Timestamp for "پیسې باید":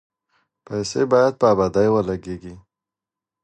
0.65-1.33